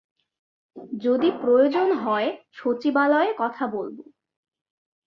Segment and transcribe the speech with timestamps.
[1.01, 2.29] যদি প্রয়োজন হয়,
[2.51, 4.03] সচিবালয়ে কথা বলবো।